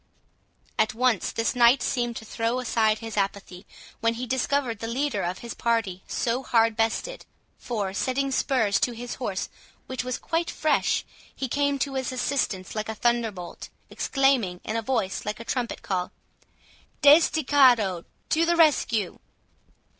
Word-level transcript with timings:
At 0.79 0.95
once 0.95 1.31
this 1.31 1.55
knight 1.55 1.83
seemed 1.83 2.15
to 2.15 2.25
throw 2.25 2.59
aside 2.59 2.97
his 2.97 3.17
apathy, 3.17 3.67
when 3.99 4.15
he 4.15 4.25
discovered 4.25 4.79
the 4.79 4.87
leader 4.87 5.21
of 5.21 5.37
his 5.45 5.53
party 5.53 6.01
so 6.07 6.41
hard 6.41 6.75
bestead; 6.75 7.23
for, 7.59 7.93
setting 7.93 8.31
spurs 8.31 8.79
to 8.79 8.93
his 8.93 9.13
horse, 9.21 9.47
which 9.85 10.03
was 10.03 10.17
quite 10.17 10.49
fresh, 10.49 11.05
he 11.35 11.47
came 11.47 11.77
to 11.77 11.93
his 11.93 12.11
assistance 12.11 12.73
like 12.73 12.89
a 12.89 12.95
thunderbolt, 12.95 13.69
exclaiming, 13.91 14.59
in 14.63 14.75
a 14.75 14.81
voice 14.81 15.23
like 15.23 15.39
a 15.39 15.45
trumpet 15.45 15.83
call, 15.83 16.09
"Desdichado, 17.03 18.03
to 18.29 18.43
the 18.47 18.55
rescue!" 18.55 19.19